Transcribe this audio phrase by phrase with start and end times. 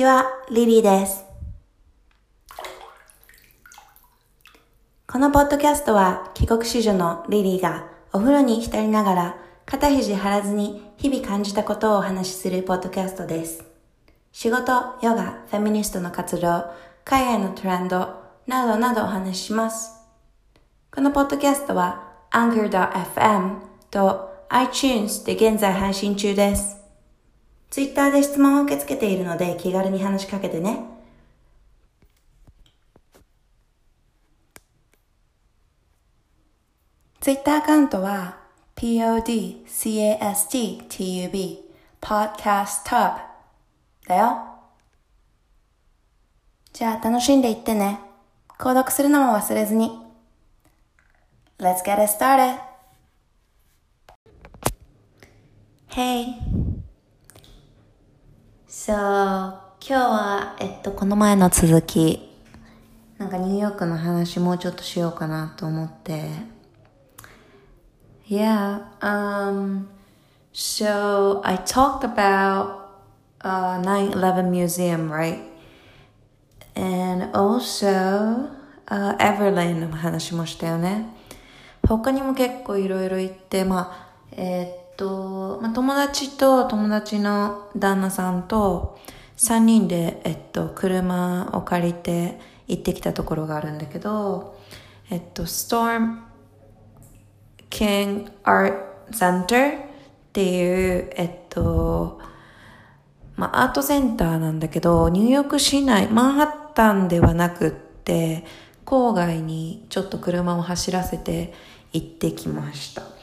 [0.00, 1.26] こんにちは、リリーです。
[5.06, 9.36] このポッドキャストは帰国子女のリリーがお風呂に浸りながら
[9.66, 13.62] 肩肘張らずに日々感じたことをお話しするポッドキャストです。
[14.32, 16.64] 仕事、ヨガ、フェミニストの活動、
[17.04, 20.00] 海外のトレンドなどなどお話しします。
[20.90, 23.56] このポッドキャストは Anchor.fm
[23.90, 26.79] と iTunes で現在配信中です。
[27.70, 30.80] ツイッターで質問を受け付けているので気軽に話しかけてね。
[37.20, 38.38] ツイッターアカウントは
[38.74, 41.62] podcasttub
[42.00, 43.20] podcasttub
[44.08, 44.46] だよ。
[46.72, 48.00] じゃあ楽しんでいってね。
[48.58, 49.92] 購読するのも忘れずに。
[51.58, 52.58] Let's get it started!
[55.90, 56.69] Hey!
[58.72, 62.30] So, 今日は、えっと、この前の続き、
[63.18, 66.30] なんかニューヨークの話もうちょっとしようかなと思って。
[68.28, 69.88] Yeah, um,
[70.52, 72.92] so I talked about
[73.40, 75.40] uh, 9-11 Museum, right?
[76.76, 78.50] And also,
[78.86, 81.06] uh, Everlane の話もしたよね。
[81.88, 88.98] 他にも結構いろいろ行って、まあ、えーっと、まあ、友達と友達の旦那さんと
[89.38, 92.38] 3人で、えっと、車を借りて
[92.68, 94.58] 行ってきたところがあるんだけど、
[95.10, 96.18] えっと、Storm
[97.70, 98.74] King Art
[99.10, 99.82] Center っ
[100.34, 102.20] ていう、えっと、
[103.36, 108.44] まあ、アートセンターなんだけど、ニューヨーク市内、マンハッタンではなくって、
[108.84, 111.54] 郊外にちょっと車を走らせて
[111.94, 113.19] 行ってきました。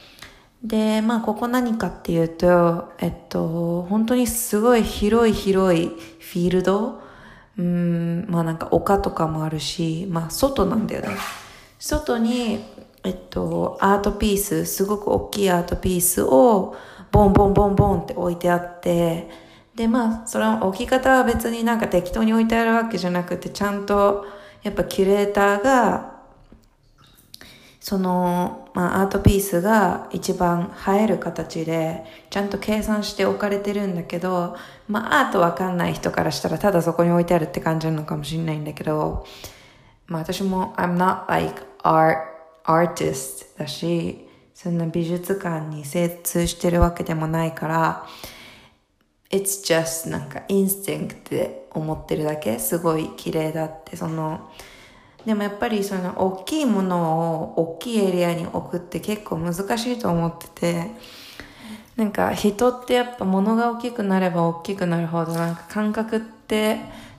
[0.62, 7.08] で、まあ、ここ何かっていうと、えっと、本当にすごい広い広いフィールド
[7.58, 11.08] うん、まあなんか丘とかもあるし、まあ外なんだよね。
[11.80, 12.60] 外に、
[13.04, 16.76] えっと、アートピース、すごく大きいアートピースを、
[17.10, 19.28] ボンボンボンボンって置いてあって、
[19.74, 24.26] で、まあ、その置き方は別になんか適当に置いてあるわけじゃなくて、ちゃんと、
[24.62, 26.17] やっぱキュレーターが、
[27.80, 34.56] その、まあ、アートピースが一番映える形で、ちゃんと計算して置かれてるんだけど、
[34.88, 39.26] まあ、アートわかんない人からしたら、ただそこに置いてあるって感じなのかもしれないんだけど、
[40.06, 42.18] まあ、私も、I'm not like art,
[42.64, 48.06] artist だし、そんな美術館に精通してるわけでもないから、
[49.30, 54.50] It's just なんか instinct で思ってるだけすごい綺麗だってその
[55.28, 59.60] でもやっぱりその大きいものを大きいエリアに置くって結構難し
[59.92, 60.90] いと思ってて
[61.96, 66.78] なんか人ってやっぱ物が大きくなれば大きくなるほどなんか感覚って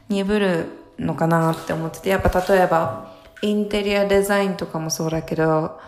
[0.10, 0.66] 鈍る
[0.98, 5.80] のかなって思っててやっぱ例えばインテリアデザインとかもそうだけど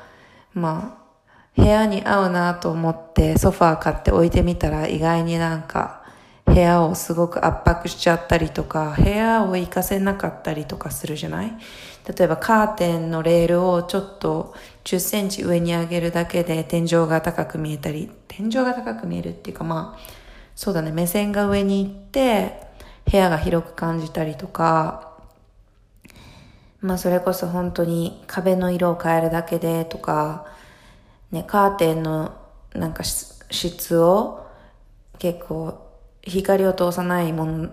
[0.53, 0.99] ま
[1.57, 6.00] あ部屋に合うなと思ってソファー買って置いてみたら意外になんか
[6.53, 11.53] 部屋をすごく圧迫しちゃったりとか、部屋を行かせなかったりとかするじゃない？
[12.07, 14.53] 例えばカーテンのレールをちょっと
[14.83, 19.99] 10センチ上に上げるだけで天井が高く見えたり、天井が高く見えるっていうかまあ、
[20.55, 22.59] そうだね、目線が上に行って
[23.09, 25.13] 部屋が広く感じたりとか、
[26.81, 30.47] まあそれこそ本当に壁の色を変えるだけでとか、
[31.31, 32.35] ね、カーテンの
[32.73, 34.45] なんか質を
[35.19, 35.90] 結構
[36.23, 37.69] 光を通さないもの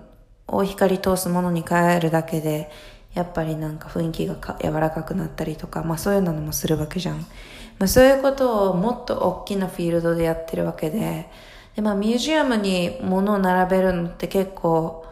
[0.46, 2.70] を光通すものに変えるだけで、
[3.14, 7.18] やっぱりなんか雰囲気が柔らかくなったりとか、まあそういうのもするわけじゃん。
[7.78, 11.28] まあそういうことをもっと大きなフィールドでやってるわけで、
[11.76, 15.06] でまあミュージアムに物を並べるのって結構、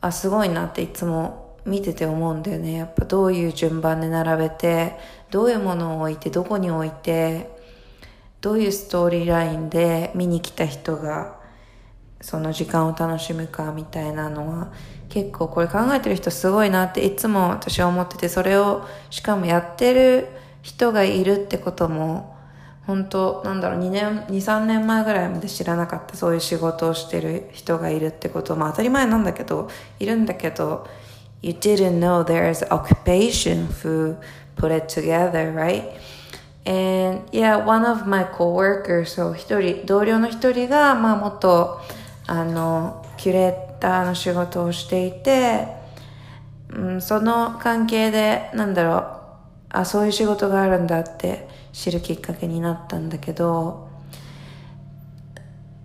[0.00, 2.72] あ、すごいなっていつも見てて思うんだよね。
[2.72, 4.98] やっぱどういう順番で並べて、
[5.30, 7.50] どういうものを置いて、どこに置いて、
[8.40, 11.37] どういうストーリーラインで見に来た人が
[12.20, 14.72] その時間を楽しむかみたいなのは
[15.08, 20.28] 結構これ考えてる人すごいなっていつも私は思っててそれをしかもやってる
[20.62, 22.36] 人がいるってことも
[22.86, 29.68] 本当なんだろう2年23年前ぐらいまで知らなかったそういう仕事をしてる人がいるってことまあ当たり前なんだけど
[29.98, 30.86] いるんだけど
[31.40, 34.16] You didn't know there's occupation who
[34.56, 35.84] put it together right?
[36.68, 41.80] And yeah, one of my coworkers, そう一人、同僚の一人が、まあもっと、
[42.28, 45.66] あの、キュレーターの仕事をしていて、
[46.68, 49.04] うん、その関係で、なんだろう、
[49.70, 53.88] あ、そういう仕事があるんだって知るきっかけになったんだけど、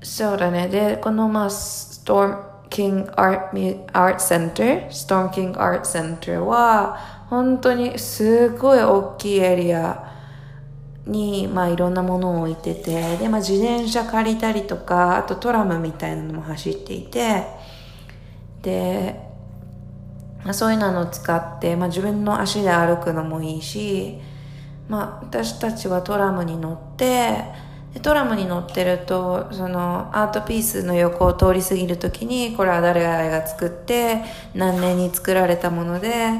[0.01, 0.67] そうだね。
[0.67, 2.37] で、このまあ、ストーム、
[2.69, 3.51] King Art,
[3.93, 10.12] Art Center、Storm King Art Center は、本当にすごい大きいエリア
[11.05, 17.45] に、まあいろんなものを置いてて、で、まあ自転車借りたりとか、あとトラムみたいなのも走っていて、
[18.61, 19.19] で、
[20.43, 24.19] まあ、そういうのを使って、まあ自分の足で歩くのもいいし、
[24.87, 27.43] まあ私たちはトラムに乗って、
[27.93, 34.23] でトラムに乗ってるとそのアートピースの横を通り過ぎる時にこれは誰々が作って
[34.55, 36.31] 何年に作られたもので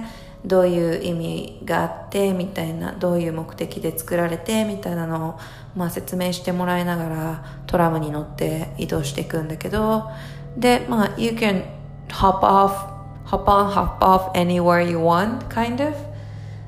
[0.45, 5.39] どういう意味があってみたいなどういう目的で作られてみたいなのを、
[5.75, 10.09] まあ、説明してもらいながらトラムに乗って移動していくんだけど
[10.57, 11.63] でまあ You can
[12.09, 12.93] hop off
[13.25, 15.95] hop on hop off anywhere you want kind of.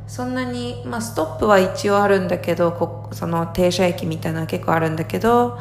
[0.07, 5.57] そんなに、まあ、ストップは一応あるんだけどこその停車駅みたいなの結構あるんだけど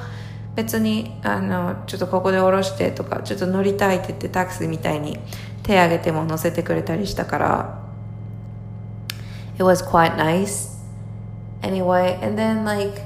[0.54, 5.18] 別にあのちょっとここで降ろしてとかちょっと乗りたいって言ってタクシーみたいに
[5.62, 7.83] 手挙げても乗せてくれたりしたから
[9.57, 10.77] it was quite nice
[11.61, 13.03] anyway and then like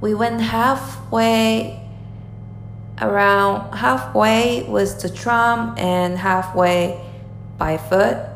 [0.00, 1.80] we went halfway
[3.00, 6.98] around halfway was the tram and halfway
[7.58, 8.32] by foot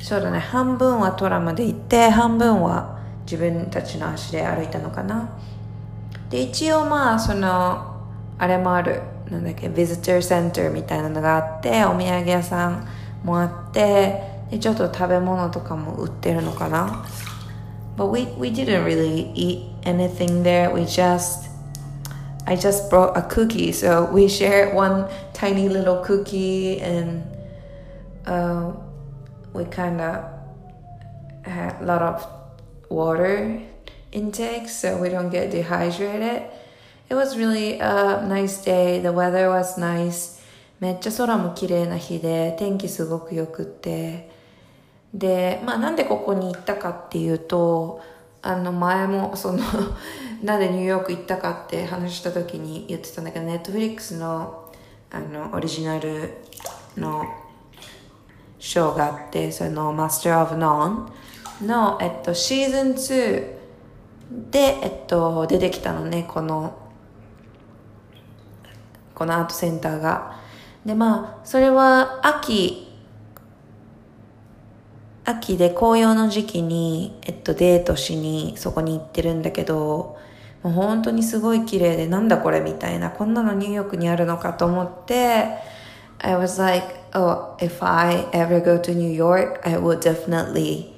[0.00, 5.28] そうだね半分はトラムで行って半分は自分たちの足で歩いたのかな
[6.30, 7.96] で一応まあその
[8.38, 12.88] あれもあるなんだっけビジターセンターみたいなのがあってお土産屋さん
[13.24, 17.04] もあって でちょっと食べ物とかも売ってるのかな
[17.96, 21.48] But we, we didn't really eat anything there we just
[22.46, 27.22] I just brought a cookie so we shared one tiny little cookie and
[28.26, 28.72] uh,
[29.52, 30.24] we kind of
[31.42, 32.26] had a lot of
[32.88, 33.60] water
[34.12, 36.42] intake so we don't get dehydrated.
[37.10, 39.00] It was really a nice day.
[39.00, 40.38] The weather was nice.
[40.80, 44.30] めっちゃ空も綺麗な日で天気すごく良くって
[45.13, 48.01] でまあなんでここに行ったかっていうと
[48.41, 49.59] あの前もその
[50.43, 54.63] なんでニューヨーク行ったかって話した時に言ってたんだけどネットフリックスの
[55.11, 56.33] あのオリジナル
[56.97, 57.23] の
[58.57, 61.07] ショーがあってその Master of None
[61.61, 63.53] の、えっと、シーズン2
[64.49, 66.75] で、えっと、出てきたのねこの
[69.13, 70.41] このアートセンターが。
[70.85, 72.92] でまあそれは秋
[75.25, 80.17] 秋で紅葉の時期に、えっと、デートしにそこに行ってるんだけど
[80.63, 85.45] もう本当にすごい綺麗でなんだこれみたいなこんなのニューヨークにあるのかと思って
[86.19, 90.93] I was like oh if I ever go to New York I would definitely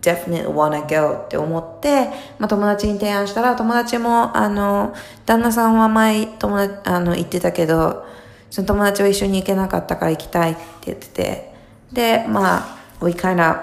[0.00, 2.06] definitely wanna go って思って、
[2.38, 4.94] まあ、友達に提案したら友達もあの
[5.26, 8.06] 旦那さんは前友達あの行ってたけど
[8.50, 11.54] その友達は一緒に行けなかったから行きたいって言ってて
[11.92, 13.56] でまあ we kind of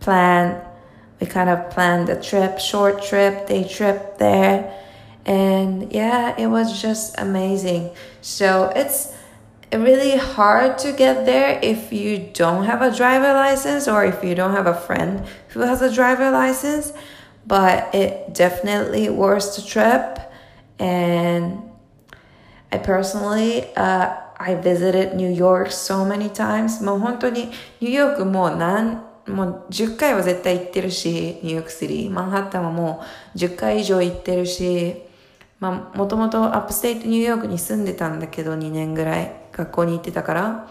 [0.00, 0.62] planned
[1.20, 4.74] we kind of planned a trip short trip day trip there.
[5.26, 7.90] And yeah it was just amazing.
[8.20, 9.14] So it's
[9.72, 14.34] really hard to get there if you don't have a driver license or if you
[14.34, 16.92] don't have a friend who has a driver license
[17.46, 20.20] but it definitely worth the trip.
[20.78, 21.62] And
[22.70, 32.10] I personally uh, I visited New York so many times もう本当にニューヨークもう何もう10回は絶対行ってるし、ニューヨークシティ。
[32.10, 33.02] マンハッタンはも
[33.34, 35.02] う10回以上行ってるし、
[35.60, 40.70] まあ、もともと upstate New York に住んでたんだけど、2年ぐらい学校に行ってたから。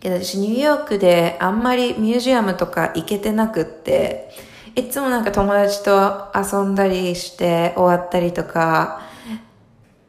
[0.00, 4.30] けど私ニューヨークであんまりミュージアムとか行けてなくって、
[4.74, 9.02] いつもなんか友達と遊んだりして終わったりとか、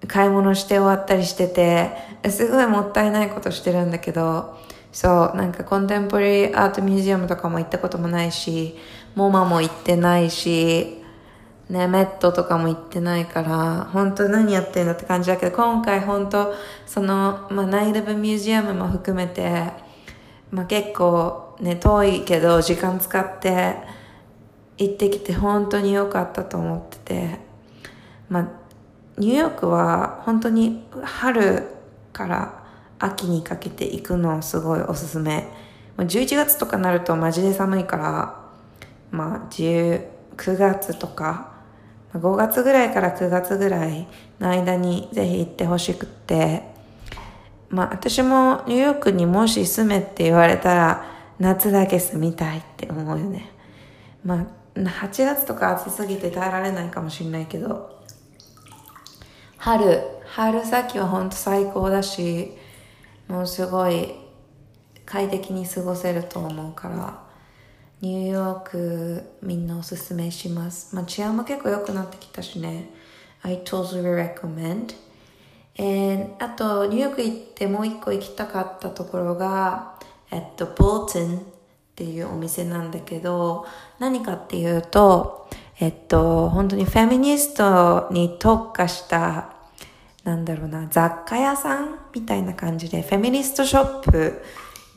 [0.08, 1.92] 買い物して終わったりしてて、
[2.30, 4.58] すごいもったいないことしてるんだけど、
[4.92, 8.78] そう、なんかコンテンポリーアートミュージアムとかも行ったこともないし、
[9.16, 11.02] モマも行ってないし、
[11.70, 16.54] ね、メットとかも行ってないから、本当何やってんだって感じだけど、今回本当
[16.86, 19.72] その、まあ、ナイルブミュージアムも含めて、
[20.52, 23.78] まあ、結構ね、遠いけど時間使って
[24.78, 27.40] 行ってきて本当に良かったと思ってて、
[28.30, 28.48] まあ、
[29.18, 31.64] ニューヨークは本当に春
[32.12, 32.66] から
[33.00, 35.48] 秋にかけて行くのすごいおすすめ。
[35.98, 38.46] 11月とかなるとマジで寒いから、
[39.12, 40.04] まあ19
[40.58, 41.54] 月とか、
[42.14, 44.08] 5月ぐらいから9月ぐらい
[44.40, 46.64] の間にぜひ行ってほしくって、
[47.70, 51.06] まあ私もニューヨークにもし住めって言われたら
[51.40, 53.50] 夏だけ住みたいって思うよね。
[54.26, 54.46] まあ
[54.80, 57.95] 8月とか暑すぎて耐えられないかもしれないけど、
[59.66, 62.52] 春、春先はほんと最高だし、
[63.28, 64.14] もうすごい
[65.08, 67.24] 快適に過ごせると思うから
[68.00, 70.96] ニューヨークみんなおすすめします。
[70.96, 72.92] まあ治安も結構良くなってきたしね。
[73.42, 74.94] I totally recommend.
[75.80, 79.96] And あとニューヨーク行ってもう一個行きたかったところが
[80.30, 81.42] えっとボートンっ
[81.96, 83.66] ていうお店なんだけど
[83.98, 89.55] 何かっていうとえっと本当にフェミニストに特化した
[90.26, 94.42] なんだろうな、雑貨屋さんみたいな感じで、フェミニストショップ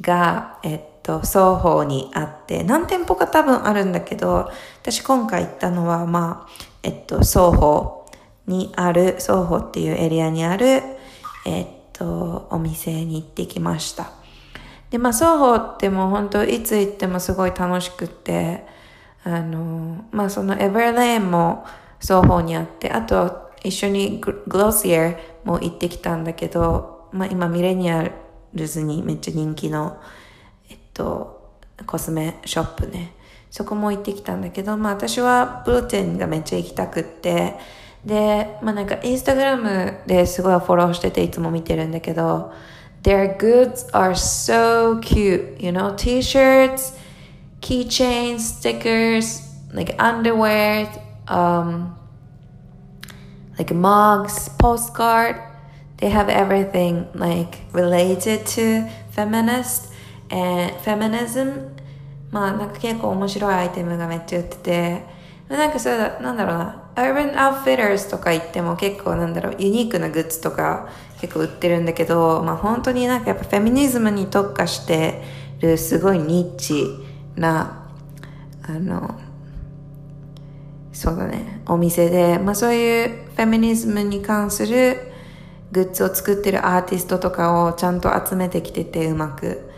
[0.01, 8.07] が、えっと、双方にあって、何店舗か多分あるんだけど、私今回行ったのは、まあ、えっと、双方
[8.47, 10.83] にある、双方っていうエリアにある、
[11.45, 14.11] えっと、お店に行ってきました。
[14.89, 18.65] で、まあ、双方ってもう本当いつ行ってもすごい楽しくて、
[19.25, 21.67] あの、まあ、そのエバーレーンも
[22.01, 28.11] 双方にあって、あと、一緒にグロシアも行ってきたんだけど、まあ今ミレニア
[28.55, 30.01] ルズにめっちゃ人気の、
[30.71, 31.53] えっと、
[31.87, 33.15] コスメショップね。
[33.51, 37.55] そこも行ってきたんだけど、まあ私はブルテンがめっちゃ行きたくって、
[38.05, 42.53] で、まあなんかインスタグラムですごいフォローしてていつも見てるんだけど、
[43.03, 46.95] Their goods are so cute, you know, t-shirts,
[47.61, 50.89] keychains, stickers, like underwear,
[51.27, 51.95] um,
[53.59, 55.37] like mugs, postcard.
[55.99, 59.93] They have everything like related to feminist
[60.31, 61.77] and feminism.
[62.31, 65.05] まあなんか結構面白いアイテムがめっちゃ売ってて、
[65.49, 70.89] なんかそうだ、なんだろうな、Urban Outfitters とか行っても結構なんだろう、ユニークなグッズとか
[71.21, 75.23] 結構売ってるんだけど、まあ本当になんかやっぱフェミニズムに特化して
[75.61, 76.85] るすごいニッチ
[77.35, 77.89] な、
[78.63, 79.19] あの、
[80.93, 85.13] そうだね、お店で、まあそういうフェミニズムに関する
[85.71, 89.71] グッズを作ってるアーティストとかをちゃんと集めてきててうまく。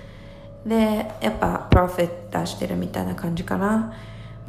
[0.64, 3.92] で、やっぱプロフィット出してるみたいな感じかな。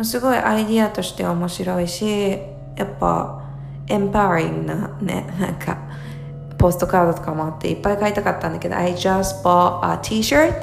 [0.02, 2.38] すごいアイディアとして面白いし、
[2.78, 3.44] やっぱ
[3.90, 5.78] エンパワリングなね、なんか
[6.58, 10.54] ポストカードとかもあっていっぱい買いたかったんだけど、I just bought a t-shirt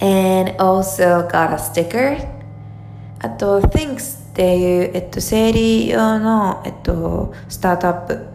[0.00, 2.26] and also got a sticker
[3.18, 8.26] あと Thinks っていう、えっと、生理用の、えっと、スタートアップ、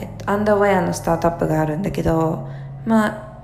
[0.00, 2.48] えっと、アンダーウェアのスタートアップがあるんだけど、
[2.86, 3.38] まあ、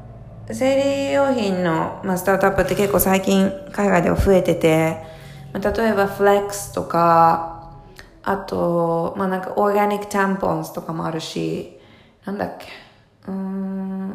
[0.51, 5.05] 生理用品の、まあ、スタートアップって結構最近海外では増えてて、
[5.53, 7.75] まあ、例えばフレックスとか、
[8.23, 11.79] あと、まあなんかオーガニックタンポンズとかもあるし、
[12.25, 12.69] なんだっけ、
[13.29, 14.09] うーん、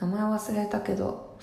[0.00, 1.38] 名前忘れたけど、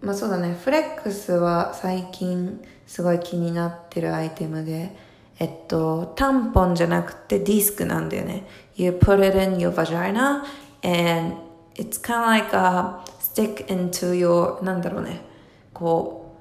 [0.00, 4.90] まあそうだね、フレックスは最近すごい気になってるアイテムで、
[5.38, 8.48] えっと、タンポンじゃなくてディスクなんだよね。
[8.74, 10.42] You put it in your vagina
[10.82, 11.36] and
[11.76, 15.20] it's kind of like a stick into your, なんだろうね。
[15.72, 16.34] こ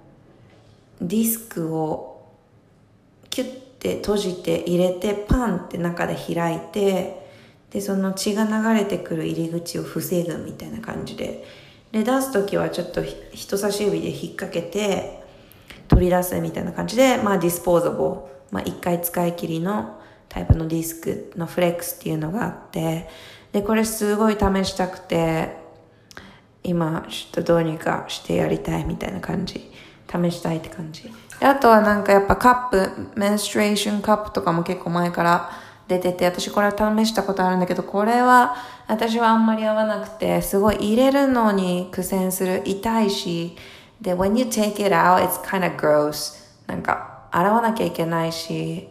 [0.99, 2.19] う、ディスクを
[3.29, 7.29] キュッて閉じて入れてパンって中で開いて、
[7.69, 11.45] で、その血が流れてくる入り口を防ぐみたいな感じで、
[11.91, 15.18] で、出すときはちょっと人差し指で引っ掛けて、
[15.89, 18.09] 取り出すみたいな感じで、まあ、ディスポーザブル、
[18.51, 23.09] まあ、一回使い切りのタイプのディスクのフレックスっていうのがあって、
[23.51, 25.57] で、これすごい試したくて、
[26.63, 29.71] 今、ちょっとどうにかしてやりたいみたいな感じ。
[30.09, 31.11] 試したいって感じ。
[31.41, 35.51] あとはなんかやっぱカップ、メンストレーションカップとかも結構前から
[35.87, 38.55] 出てて、私これは試したことあるんだけど、これは
[38.87, 43.55] 私はあんまり合わなくて、すごい入れるのに苦戦する、痛いし、
[44.01, 46.37] で、when you take it out, it's kind of gross.
[46.67, 48.89] なんか、洗わなきゃいけないし、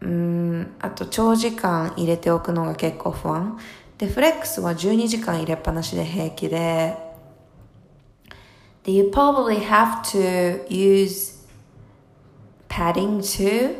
[0.00, 3.58] うん、あと長時間入れておくのが結構不安。
[3.98, 6.96] で、フレックスは12時間入れっぱなしで平気で、
[8.84, 11.46] で、you probably have to use
[12.68, 13.76] padding too.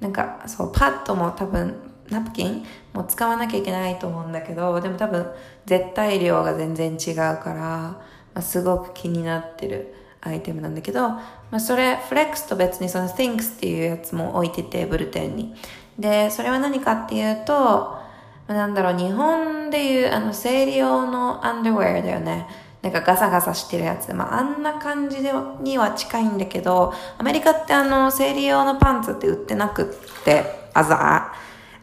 [0.00, 1.76] なんか、そう、パッドも多分、
[2.10, 5.26] ナプキンも使わなきゃいけないと思うんだけど、でも多分、
[5.66, 8.00] 絶対量が全然違うから、
[8.34, 11.22] あ、すごく気になってるアイテムなんだけど、ま
[11.52, 15.54] あ、それ、フレックスと別にその Thinks っていうやつも置いてて、ブルテンに。
[15.98, 18.00] で、それは何かっていうと、ま
[18.48, 22.46] あ、なんだろう、日本でいうあの生理用のアンダーウェアだよね。
[22.82, 24.12] なんかガサガサしてるやつ。
[24.12, 30.92] まあ、あんな感じでには近いんだけど、アメリカってあの、生理用のパンツって売ってなくって、as,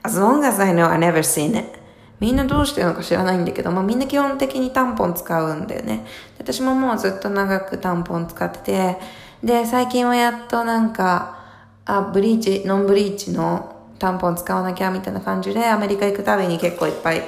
[0.04, 1.81] as long as I know, I never seen it.
[2.22, 6.06] みんなどうしてるのか知らないんだけど、まあみんな基本的にタンポン使うんだよね。
[6.38, 8.98] 私ももうずっと長くタンポン使ってて、
[9.44, 11.40] で、最近はやっとなんか、
[11.86, 17.24] あ、ブリーチ、ノンブリーチのタンポン使わなきゃみたいな感じで、アメリカ行くたびに結構いっぱい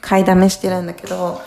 [0.00, 1.40] 買いだめしてるんだけど、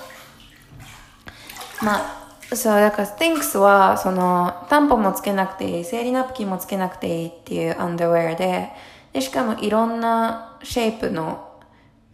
[1.81, 8.69] まあ、そう、だから Thinks は、その、タンポンもつけなくていい、生理ナプキンもつけなくていいっていうアンダーウェアで、
[9.13, 11.52] で、しかもいろんなシェイプの、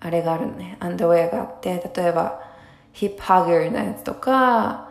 [0.01, 2.41] あれがあるのね、アンダーウェアがあって、例えば、
[2.93, 4.89] ヒップハグのやつとか、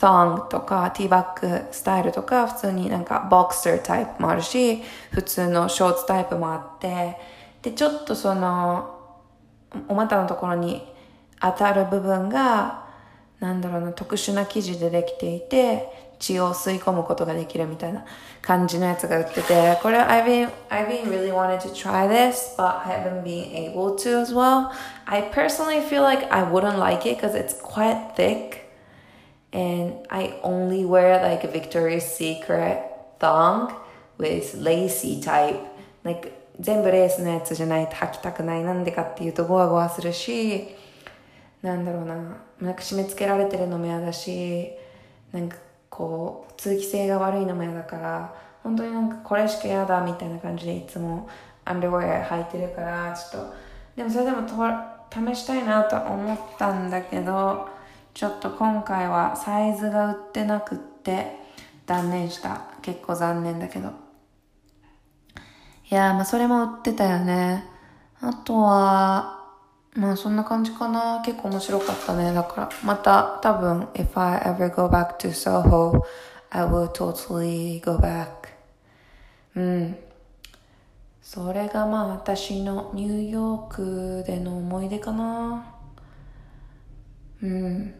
[0.00, 7.16] thong とか、ティーバッグスタイルとか、普通になんかボクサータイプもあるし、普通のショーツタイプもあって、
[7.62, 8.98] で、ちょっとその、
[9.88, 10.86] お股のところに
[11.40, 12.86] 当たる部分が、
[13.40, 18.04] なんだろうな、特殊な生地でできていて、血を吸い込むことができるみたいな
[18.42, 24.20] 感じのやつが売ってて、これ I've been, I've been really wanted to try this, but I haven't been able to
[24.20, 24.70] as well.
[25.06, 28.70] I personally feel like I wouldn't like it because it's quite thick.
[29.52, 32.84] And I only wear like a Victoria's Secret
[33.18, 33.74] thong
[34.18, 35.58] with lacy type.
[36.04, 38.62] Like 全部レースのやつじゃないと履きたくない。
[38.62, 40.68] なんでかっていうとゴワゴワするし、
[41.62, 42.14] なんだろうな、
[42.60, 44.70] なんか締め付けられてるのも嫌だし、
[45.32, 45.56] なんか
[45.90, 51.28] こう、通気性が悪いのも嫌だから、本当になんかこれしか嫌だみたいな感じでいつも
[51.64, 53.54] アンダーウェア履いてるから、ちょっと、
[53.96, 54.54] でもそれでもと
[55.12, 57.68] 試したいなと思ったんだけど、
[58.14, 61.36] ちょっと今回はサイズが売ってなくって
[61.86, 62.62] 断念した。
[62.82, 63.88] 結構残念だけど。
[63.88, 67.64] いやー、まあそれも売ってたよね。
[68.20, 69.39] あとは、
[69.94, 71.22] まあそんな感じかな。
[71.24, 72.32] 結構面白かったね。
[72.32, 76.02] だから、また多分、if I ever go back to Soho,
[76.50, 78.28] I will totally go back.
[79.56, 79.96] うん。
[81.22, 85.74] それがまあ私のニューヨークでの思い出かな。
[87.42, 87.94] うん。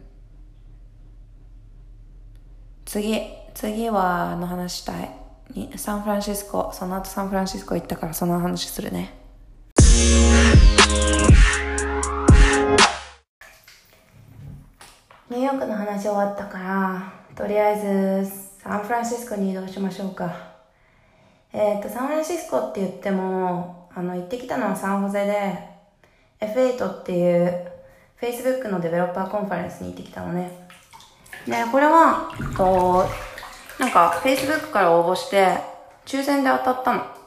[2.85, 3.21] 次、
[3.53, 5.21] 次はあの話したい。
[5.75, 9.13] サンフランシスコその後サンフランシスコ行ったからその話するね
[15.31, 20.31] ニューヨークの話終わったからとりあえずサンフランシスコに移動しましょうか
[21.53, 27.71] えっ、ー、とサンフランシスコって言ってもあの行ってきたのはサンホゼで F8 っていう
[28.21, 30.51] Facebook のデベロッパーコンファレンスに行ってきたのね
[31.47, 33.05] でこれはえっと
[33.81, 35.57] なんか、Facebook から応募して、
[36.05, 37.20] 抽選で当たったの。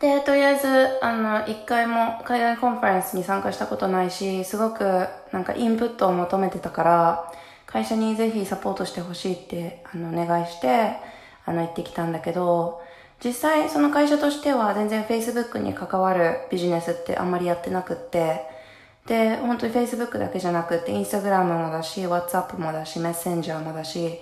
[0.00, 7.32] で、とりあえず、あの、一回も海外コンファレンスに参加したことないし、すごくなんかインプットを求めてたから、
[7.66, 10.92] 会社にぜひサポートしてほしいって、あの、お願いして、
[11.44, 12.80] あの、行ってきたんだけど、
[13.22, 18.42] 実際その会社としては全然 Facebook に関わるビジネスってあんまりやってなくって、
[19.06, 24.20] で、本当に Facebook だけじゃなくて、Instagram もだし、WhatsApp もだし、Messenger もだし、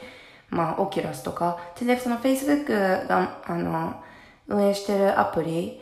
[0.49, 1.59] まあ、Oculus とか。
[1.79, 4.01] で、その Facebook が、あの、
[4.49, 5.81] 運営してるアプリ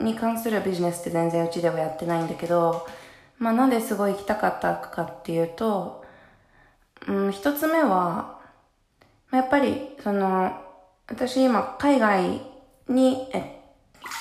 [0.00, 2.86] に関するビジネスって全然うちではやってないんだけど、
[3.38, 6.04] まあ、なんですごい行きたかったかっていうと、
[7.08, 8.38] うん、一つ目は、
[9.32, 10.52] やっぱり、その、
[11.06, 12.40] 私今、海外
[12.88, 13.60] に、え、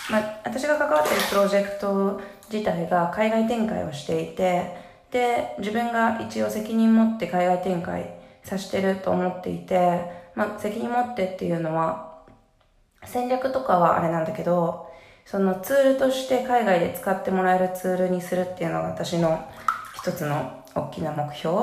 [0.10, 4.76] まあ、私が関わってるプロジェクト自体が海外展開をしていて、
[5.12, 10.02] で、自分が一応責任持って海外展開させてると思っていて、
[10.36, 12.13] まあ、責任持ってっていうのは、
[13.06, 14.90] 戦略とかはあれなんだけど、
[15.26, 19.48] そのツールとして海外で使ってもらえるツールにするっていうのが私の
[19.96, 21.56] 一つの大きな目標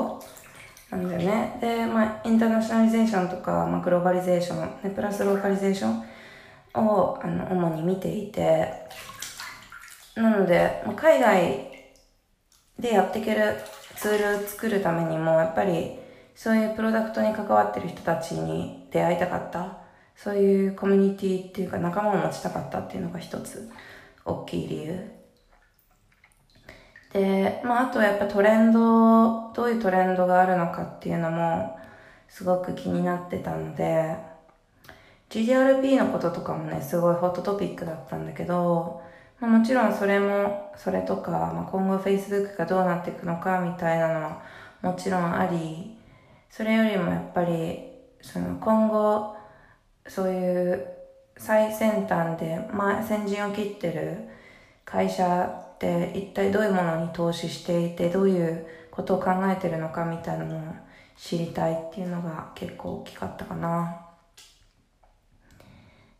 [0.89, 1.57] なんだよね。
[1.61, 8.87] で、まあ、インターナショナリゼーションとか、まあ、グローバリゼーション、ね、プラスローカリゼーションを、あの、主に見ていて、
[10.15, 11.71] なのでま、海外
[12.79, 13.55] でやっていける
[13.95, 15.99] ツールを作るためにも、やっぱり
[16.35, 19.77] そういうプロダクトに関わってる人たちに出会いたかった。
[20.23, 23.71] そういうコミュニティっていうか仲間を持ちたかったっていうのが一つ
[24.23, 25.11] 大きい理由。
[27.11, 31.75] で、まああとはやっぱトレンド、どういうトレンドがあるのかっていうのも
[32.29, 34.15] すごく気になってたので、
[35.31, 39.01] GDRP のこととかもね、すごいホットトピックだったんだけど、
[39.39, 44.43] まあ、もちろんそれも、それとか、まあ、今後 Facebook がどうなっていくのかみたいなのは
[44.83, 45.97] もちろんあり、
[46.49, 47.79] それよりもやっぱり、
[48.21, 49.40] その今後、
[50.07, 50.87] そういう
[51.37, 54.29] 最先端で、まあ、先陣を切ってる
[54.85, 60.61] 会社って一体どういうものに投資していて、どういうことを考えてるのかみたいなのを
[61.17, 64.05] 知りたいっていうのが結構大きかったかな。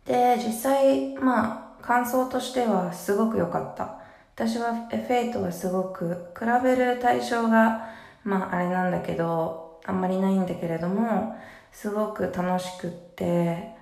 [0.05, 3.99] で、実際、まあ、感想としてはすごく良かった。
[4.35, 7.89] 私は F8 はすごく比べる対象が、
[8.23, 11.35] まああれなんだけど、あんまりないんだけれども、
[11.71, 13.75] すごく楽しくって、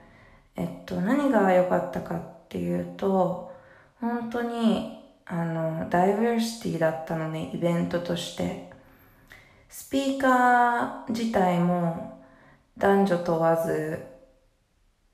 [0.56, 3.52] えっと、何が良かったかっていうと、
[4.00, 8.70] 本当に、あの、ダイバーシティだったのね、イベントとして。
[9.70, 12.20] スピーカー自体も
[12.78, 14.04] 男女問わず、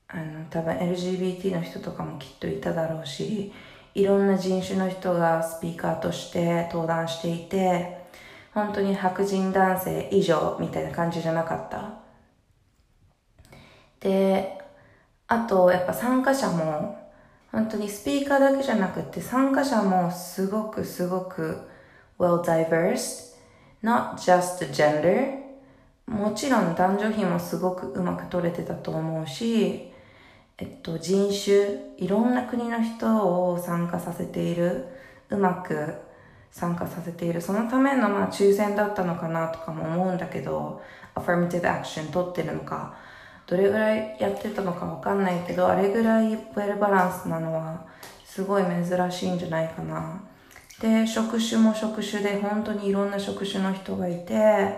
[0.08, 3.52] あの、多分 LGBT の人とかもきっといただろうし、
[3.96, 8.06] いろんな人種の人がスピーカーとして登壇していて、
[8.54, 12.05] 本当に白人男性以上みたいな感じじゃなかった。
[14.00, 14.66] で、
[15.28, 17.06] あとやっぱ参加者も
[17.52, 21.62] 本当にスピーカーだけじゃなくて参加者もすごくすごく
[22.20, 23.36] well diverse
[23.82, 25.44] not just gender
[26.06, 29.92] もちろん男女比もすごくうまく取れてたと思うし
[30.58, 34.86] えっと人種いろんな国の人を参加させている
[35.30, 35.96] うまく
[36.52, 37.42] 参加させている。
[37.42, 40.82] そのためのまあ抽選だったのかなとかも思うんだけど
[41.14, 42.96] アファーマティブアクション取ってるのか
[43.48, 47.86] どれぐらいやってたのかわかんないけど、あれぐらいウェルバランスなのは
[48.26, 50.22] すごい珍しいんじゃないかな。
[50.82, 54.78] で、職種も職種で本当にいろんな職種の人がいて、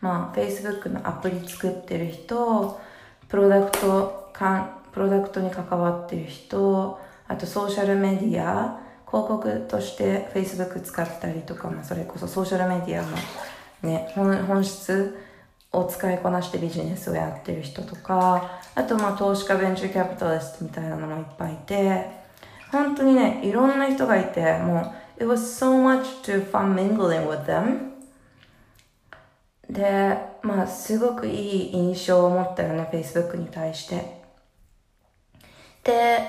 [0.00, 2.80] まあ、Facebook のアプリ作ってる人、
[3.28, 13.16] プロダクトかんプロダクトに関わってる人、あとソーシャルメディア、広告として Facebook 使ったりとか、まあ、それこそソーシャルメディアの
[13.82, 15.18] ね、本質
[15.72, 22.22] を使いこなしてビジネスをやってる人とか、あとまあ投資家ベンチャーキャピタリストみたいなのもいっぱいいて、
[22.70, 27.92] 本当にね、いろんな人がいて、もう、it was so much to fun mingling with them.
[29.68, 34.22] で、まあ、すごくいい印象を持ったよね、Facebook に対して。
[35.84, 36.20] で、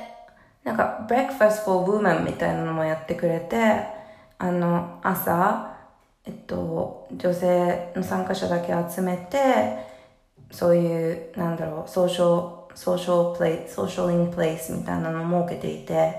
[0.64, 3.86] なんか、Breakfast for Women みたいなのもやってくれて、
[4.38, 5.73] あの、朝、
[6.26, 9.94] えっと、女性の参加者だけ集めて、
[10.52, 16.16] そういう、なんだろう、ソーシャル、ソーシャルプレイ、ソーシャルインプレイスみたいなのを設けていて、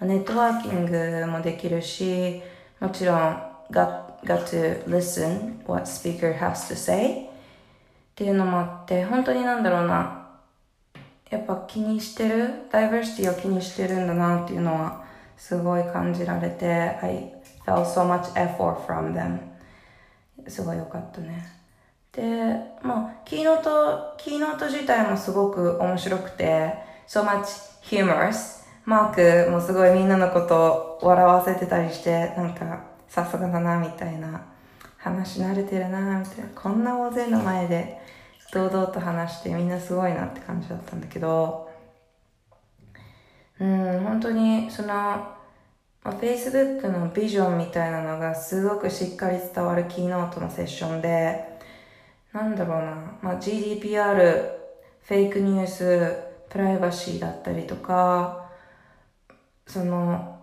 [0.00, 2.42] ネットワーキングもできるし、
[2.80, 3.18] もちろん、
[3.70, 7.26] got, got to listen what speaker has to say っ
[8.14, 10.28] ていうのもあって、本当になんだろうな、
[11.30, 15.04] やっぱ気にしてる、ダイバーシティを気にしてるんだなっていうのは、
[15.36, 16.66] すごい感じられて、
[17.02, 17.32] I
[17.66, 19.38] felt so much effort from them.
[20.48, 21.44] すごい良かったね。
[22.12, 22.22] で
[22.82, 26.74] まあキーノートキーノート自体もすごく面白くて
[27.06, 27.44] so much
[27.82, 28.64] humorous.
[28.84, 34.44] マークもすごいみんなのことを笑わせてたりしてなんかさすがだなみたいな
[34.98, 37.98] 話慣れてるなみたいなこんな大勢の前で
[38.52, 41.64] 堂々と話してみんなすごいなって感じだったんだけど。
[43.60, 45.28] うん本当にその
[46.04, 51.58] まあ、Facebook のビジョンみたいなのがすごくしっかり伝わるキーノートのセッションで、
[52.32, 54.50] なんだろうな、まあ、GDPR、
[55.02, 56.18] フェイクニュース、
[56.50, 58.50] プライバシーだったりとか、
[59.66, 60.40] その、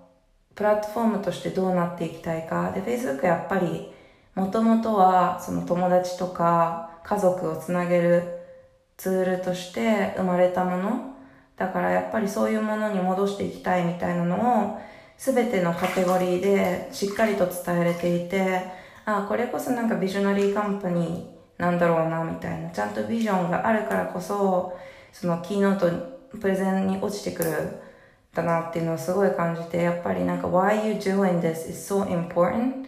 [0.55, 2.71] プラットフォームとしてどうなっていきたいか。
[2.71, 3.91] で、Facebook やっぱり、
[4.33, 8.23] もともとは、その友達とか家族をつなげる
[8.97, 11.15] ツールとして生まれたもの。
[11.55, 14.81] だからやっぱりそういうものに戻していきたいみたいなのを、
[15.21, 18.63] すべてのカテゴリーでしっかりと伝えれていて、
[19.05, 22.71] あ、これこそなんかビジョナリーカンパニーなんだろうな、みたいな。
[22.71, 24.75] ちゃんとビジョンがあるからこそ、
[25.13, 27.51] そのキーノート、プレゼンに落ちてくる
[28.33, 32.87] だなっていうのをすごい感じて、やっぱりなんか why you doing this is so important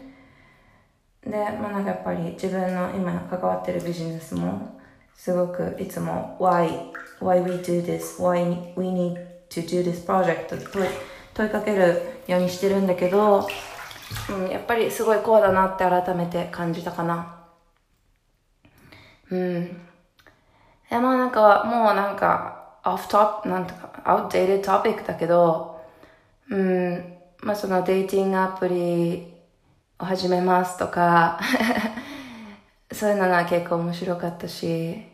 [1.23, 4.79] で、まあなんかやっぱり自分の今関わってるビジネスも
[5.15, 6.91] すごくいつも why,
[7.21, 8.43] why we do this, why
[8.75, 10.57] we need to do this project と
[11.33, 13.47] 問いかけるようにしてるんだけど、
[14.29, 17.37] うん、やっぱりすごいこうだなって改めて感じたかな。
[19.31, 19.63] うん。
[19.63, 25.81] いや、まあなんか、もうなんか、オフトップ、なんとか、アウトデートトピックだけど、
[26.49, 29.33] うん、まあそのデーティングアプリ
[29.97, 31.39] を始めますとか、
[32.91, 35.12] そういうのは結構面白かったし、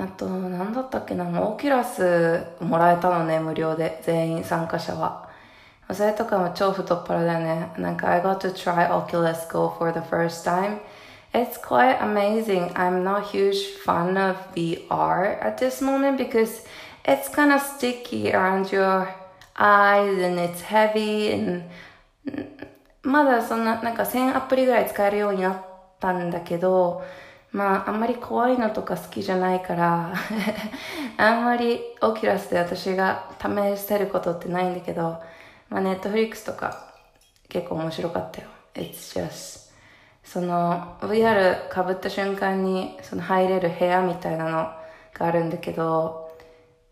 [0.00, 5.28] あと、なんだったっけな、オキュラスもらえたのね、無料で、全員参加者は。
[5.92, 7.70] それとかも超太っ腹だよね。
[7.76, 10.78] なんか、I got to try Oculus Go for the first time.
[11.34, 12.72] It's quite amazing.
[12.72, 16.64] I'm not huge fan of VR at this moment because
[17.04, 19.06] it's kind of sticky around your
[19.54, 21.64] eyes and it's heavy and
[23.02, 25.56] まだそんな、なんか1000アプリぐらい使えるようになっ
[26.00, 27.02] たんだけど、
[27.52, 30.14] まあ、あんまり怖いのとか好きじゃないから
[31.18, 35.20] あんまりオキュラスで私が試せることってないんだけど、
[35.68, 36.94] まあ、ネットフリックスとか
[37.48, 38.48] 結構面白かったよ。
[38.74, 39.70] It's just
[40.22, 44.76] その VR 被った瞬間にその入れる部屋みたいなのが
[45.18, 46.30] あるんだけど、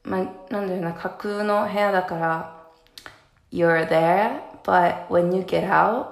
[0.02, 2.58] まあ、なんだろうな、架空の部屋だから
[3.52, 6.06] You're there, But when you get out,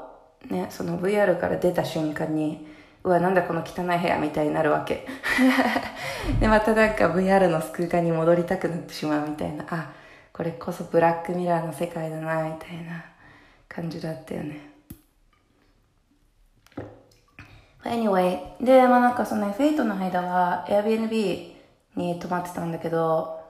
[0.48, 2.66] ね、その VR から出た瞬間に、
[3.06, 5.06] うわ、なんだこの汚い部屋みたいになるわけ。
[6.40, 9.64] で、またなんか VR の空間に戻りたくなってしまうみたいな。
[9.70, 9.92] あ、
[10.32, 13.04] これこそブラックミラーの世界だな、みたいな
[13.68, 14.58] 感じだったよね。
[17.84, 21.54] Anyway, で、まあなんかその F8 の間は Airbnb
[21.94, 23.40] に泊まってたんだけど、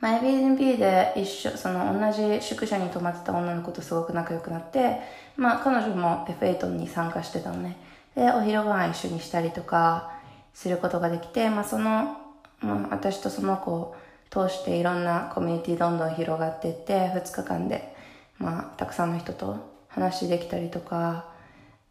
[0.00, 5.00] まあ、Airbnb で一緒、その同じ宿舎に泊まってた女の子とすごく仲良くなって、
[5.34, 7.91] まあ彼女も F8 に参加してたのね。
[8.14, 10.12] で、お昼ご飯一緒にしたりとか
[10.54, 12.16] することができて、まあその、
[12.60, 13.96] まあ私とその子を
[14.30, 17.94] 通していろんなコミュニティどんどん広がっていって、2日間で、
[18.38, 19.56] まあたくさんの人と
[19.88, 21.26] 話できたりとか、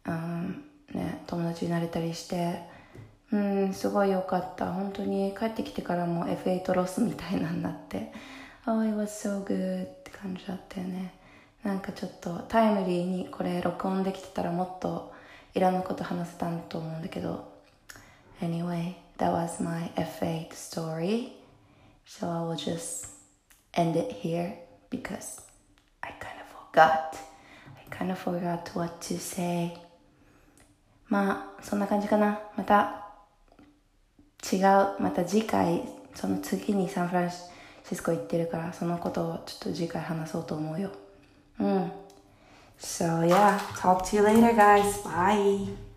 [0.06, 2.60] うん、ね、友達になれたりして、
[3.32, 4.72] うん、すごい良かった。
[4.72, 8.12] 本当に帰ってきてからも F8 ロスみたいなになって、
[8.66, 11.14] Oh, it was so good って感じだったよね。
[11.64, 15.11] なんかちょっとタイムリーにこれ録音できてたらもっと
[15.54, 17.52] いろんなこと話せたと思うんだけど。
[18.40, 21.32] Anyway, that was my F8 story.
[22.04, 23.06] So I will just
[23.72, 24.54] end it here
[24.90, 25.40] because
[26.02, 27.16] I kind of forgot.
[27.76, 29.78] I kind of forgot what to say.
[31.08, 32.40] まあ、そんな感じかな。
[32.56, 33.06] また
[34.50, 34.60] 違う、
[34.98, 35.84] また次回、
[36.14, 40.90] その次にサンフランシスコ行ってるから、そのことをちょっと次回話そうと思うよ。
[41.60, 41.92] うん。
[42.82, 44.98] So yeah, talk to you later guys.
[44.98, 45.91] Bye.